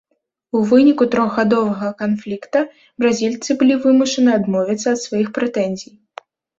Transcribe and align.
У 0.59 0.61
выніку 0.69 1.07
трохгадовага 1.15 1.91
канфлікта 2.01 2.65
бразільцы 3.05 3.51
былі 3.63 3.73
вымушаны 3.87 4.31
адмовіцца 4.41 4.87
ад 4.99 5.07
сваіх 5.07 5.35
прэтэнзій. 5.41 5.91